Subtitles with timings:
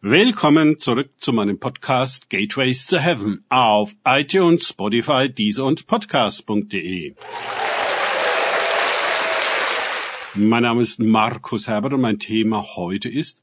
[0.00, 7.16] Willkommen zurück zu meinem Podcast Gateways to Heaven auf iTunes, Spotify, Deezer und Podcast.de.
[10.36, 13.42] Mein Name ist Markus Herbert und mein Thema heute ist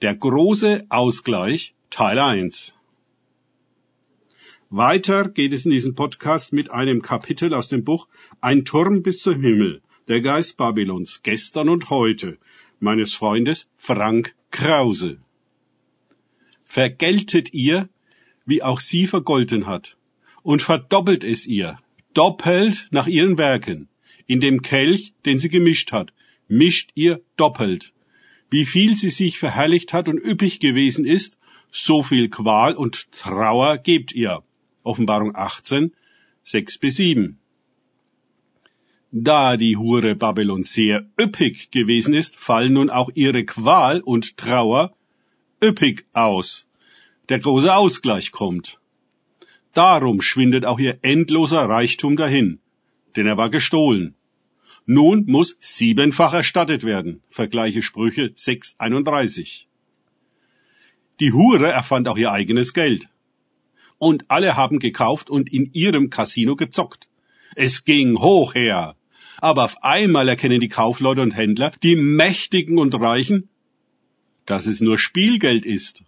[0.00, 2.76] der große Ausgleich Teil 1.
[4.70, 8.06] Weiter geht es in diesem Podcast mit einem Kapitel aus dem Buch
[8.40, 12.38] Ein Turm bis zum Himmel, der Geist Babylons, gestern und heute,
[12.78, 15.18] meines Freundes Frank Krause
[16.68, 17.88] vergeltet ihr,
[18.44, 19.96] wie auch sie vergolten hat,
[20.42, 21.78] und verdoppelt es ihr,
[22.14, 23.88] doppelt nach ihren Werken.
[24.26, 26.12] In dem Kelch, den sie gemischt hat,
[26.46, 27.92] mischt ihr doppelt.
[28.50, 31.38] Wie viel sie sich verherrlicht hat und üppig gewesen ist,
[31.70, 34.42] so viel Qual und Trauer gebt ihr.
[34.82, 35.92] Offenbarung 18,
[36.44, 37.38] 6 bis 7.
[39.10, 44.94] Da die Hure Babylon sehr üppig gewesen ist, fallen nun auch ihre Qual und Trauer
[45.62, 46.67] üppig aus.
[47.28, 48.78] Der große Ausgleich kommt.
[49.74, 52.58] Darum schwindet auch ihr endloser Reichtum dahin,
[53.16, 54.14] denn er war gestohlen.
[54.86, 57.22] Nun muss siebenfach erstattet werden.
[57.28, 59.64] Vergleiche Sprüche 6,31.
[61.20, 63.10] Die Hure erfand auch ihr eigenes Geld.
[63.98, 67.08] Und alle haben gekauft und in ihrem Casino gezockt.
[67.54, 68.96] Es ging hoch her.
[69.36, 73.50] Aber auf einmal erkennen die Kaufleute und Händler, die Mächtigen und Reichen,
[74.46, 76.02] dass es nur Spielgeld ist,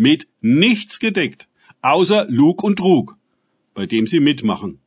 [0.00, 1.46] mit nichts gedeckt,
[1.82, 3.18] außer Lug und Trug,
[3.74, 4.78] bei dem sie mitmachen.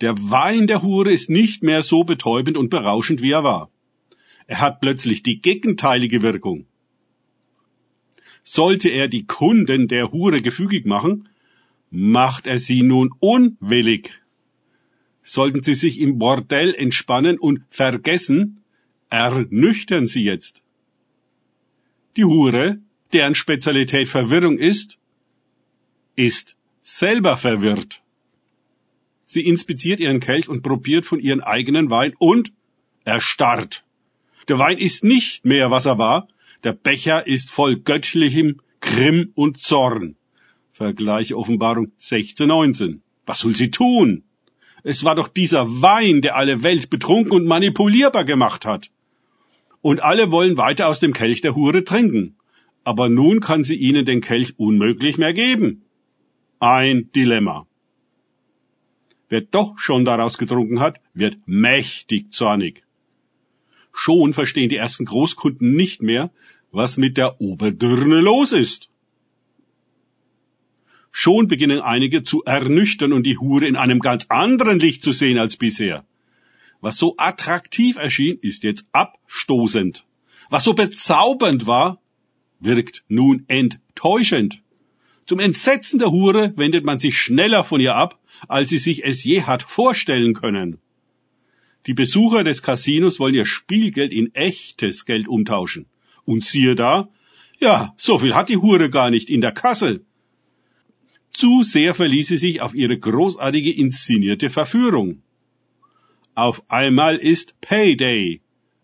[0.00, 3.70] Der Wein der Hure ist nicht mehr so betäubend und berauschend, wie er war.
[4.48, 6.66] Er hat plötzlich die gegenteilige Wirkung.
[8.42, 11.28] Sollte er die Kunden der Hure gefügig machen,
[11.92, 14.20] macht er sie nun unwillig.
[15.22, 18.64] Sollten sie sich im Bordell entspannen und vergessen,
[19.08, 20.62] ernüchtern sie jetzt.
[22.16, 22.80] Die Hure,
[23.12, 24.98] deren Spezialität Verwirrung ist,
[26.16, 28.02] ist selber verwirrt.
[29.24, 32.52] Sie inspiziert ihren Kelch und probiert von ihren eigenen Wein und
[33.04, 33.84] erstarrt.
[34.48, 36.28] Der Wein ist nicht mehr, was er war.
[36.64, 40.16] Der Becher ist voll göttlichem Grimm und Zorn.
[40.72, 43.02] Vergleiche Offenbarung 16, 19.
[43.26, 44.24] Was soll sie tun?
[44.82, 48.90] Es war doch dieser Wein, der alle Welt betrunken und manipulierbar gemacht hat
[49.82, 52.36] und alle wollen weiter aus dem Kelch der Hure trinken.
[52.84, 55.82] Aber nun kann sie ihnen den Kelch unmöglich mehr geben.
[56.58, 57.66] Ein Dilemma.
[59.28, 62.84] Wer doch schon daraus getrunken hat, wird mächtig zornig.
[63.92, 66.30] Schon verstehen die ersten Großkunden nicht mehr,
[66.72, 68.90] was mit der Oberdirne los ist.
[71.12, 75.38] Schon beginnen einige zu ernüchtern und die Hure in einem ganz anderen Licht zu sehen
[75.38, 76.04] als bisher.
[76.80, 80.04] Was so attraktiv erschien, ist jetzt abstoßend.
[80.50, 82.00] Was so bezaubernd war,
[82.60, 84.62] wirkt nun enttäuschend.
[85.26, 89.24] Zum Entsetzen der Hure wendet man sich schneller von ihr ab, als sie sich es
[89.24, 90.78] je hat vorstellen können.
[91.86, 95.86] Die Besucher des Casinos wollen ihr Spielgeld in echtes Geld umtauschen.
[96.24, 97.08] Und siehe da,
[97.58, 100.02] ja, so viel hat die Hure gar nicht in der Kasse.
[101.30, 105.22] Zu sehr verließ sie sich auf ihre großartige inszenierte Verführung.
[106.34, 108.40] Auf einmal ist Payday.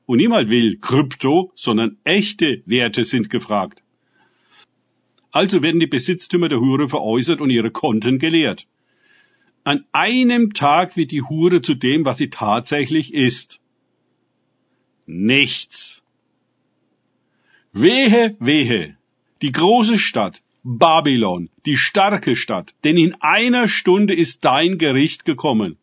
[0.06, 3.82] Und niemand will Krypto, sondern echte Werte sind gefragt.
[5.32, 8.66] Also werden die Besitztümer der Hure veräußert und ihre Konten geleert.
[9.64, 13.60] An einem Tag wird die Hure zu dem, was sie tatsächlich ist.
[15.06, 16.04] Nichts.
[17.72, 18.96] Wehe, wehe.
[19.42, 25.76] Die große Stadt, Babylon, die starke Stadt, denn in einer Stunde ist dein Gericht gekommen.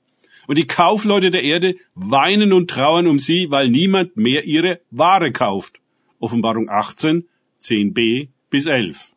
[0.47, 5.31] Und die Kaufleute der Erde weinen und trauern um sie, weil niemand mehr ihre Ware
[5.31, 5.79] kauft.
[6.19, 7.27] Offenbarung 18,
[7.61, 9.11] 10b bis 11.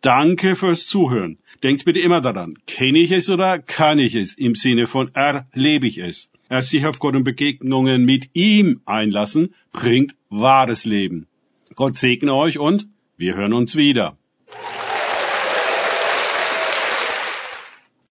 [0.00, 1.38] Danke fürs Zuhören.
[1.62, 5.86] Denkt bitte immer daran, kenne ich es oder kann ich es im Sinne von erlebe
[5.86, 6.30] ich es.
[6.50, 11.26] Erst sich auf Gott und Begegnungen mit ihm einlassen, bringt wahres Leben.
[11.74, 12.86] Gott segne euch und
[13.16, 14.18] wir hören uns wieder.